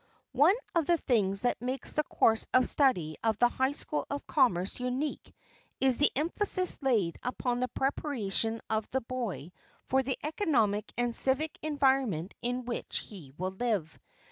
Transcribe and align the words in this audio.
One 0.33 0.55
of 0.73 0.87
the 0.87 0.97
things 0.97 1.43
that 1.43 1.61
makes 1.61 1.93
the 1.93 2.03
course 2.05 2.47
of 2.55 2.67
study 2.67 3.17
of 3.23 3.37
the 3.37 3.49
High 3.49 3.73
School 3.73 4.07
of 4.09 4.25
Commerce 4.25 4.79
unique 4.79 5.31
is 5.79 5.99
the 5.99 6.09
emphasis 6.15 6.79
laid 6.81 7.17
upon 7.21 7.59
the 7.59 7.67
preparation 7.67 8.61
of 8.67 8.89
the 8.89 9.01
boy 9.01 9.51
for 9.85 10.01
the 10.01 10.17
economic 10.23 10.91
and 10.97 11.15
civic 11.15 11.55
environment 11.61 12.33
in 12.41 12.65
which 12.65 12.97
he 12.97 13.35
will 13.37 13.51
live. 13.51 13.99